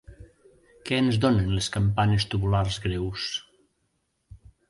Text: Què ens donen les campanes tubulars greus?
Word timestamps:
Què 0.89 0.97
ens 1.01 1.19
donen 1.25 1.51
les 1.57 1.67
campanes 1.75 2.25
tubulars 2.31 2.81
greus? 2.87 3.29